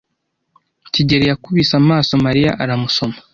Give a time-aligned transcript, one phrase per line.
[0.93, 3.17] kigeli yakubise amaso Mariya aramusoma.